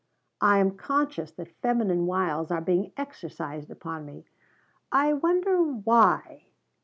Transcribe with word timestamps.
"I 0.41 0.57
am 0.57 0.77
conscious 0.77 1.29
that 1.33 1.53
feminine 1.61 2.07
wiles 2.07 2.49
are 2.49 2.59
being 2.59 2.91
exercised 2.97 3.69
upon 3.69 4.03
me. 4.03 4.25
I 4.91 5.13
wonder 5.13 5.61
why?" 5.61 6.47